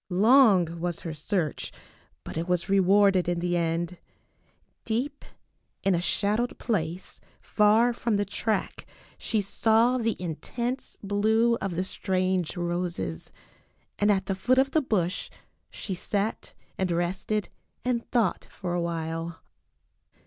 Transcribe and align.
Long 0.09 0.79
was 0.79 1.01
her 1.01 1.13
search, 1.13 1.71
but 2.23 2.35
it 2.35 2.47
was 2.47 2.67
rewarded 2.67 3.29
in 3.29 3.37
the 3.39 3.55
end. 3.55 3.99
Deep 4.83 5.23
in 5.83 5.93
a 5.93 6.01
shadowed 6.01 6.57
place 6.57 7.19
far 7.39 7.93
from 7.93 8.17
the 8.17 8.25
track 8.25 8.87
she 9.19 9.41
saw 9.41 9.99
the 9.99 10.19
intense 10.19 10.97
330 11.01 11.03
STORIES 11.03 11.03
WITHOUT 11.03 11.29
TEARS 11.29 11.65
blue 11.67 11.67
of 11.71 11.75
the 11.75 11.83
strange 11.83 12.57
roses, 12.57 13.31
and 13.99 14.11
at 14.11 14.25
the 14.25 14.33
foot 14.33 14.57
of 14.57 14.71
the 14.71 14.81
bush 14.81 15.29
she 15.69 15.93
sat 15.93 16.55
and 16.79 16.89
rested 16.91 17.49
and 17.85 18.09
thought 18.09 18.47
for 18.51 18.73
a 18.73 18.81
while. 18.81 19.41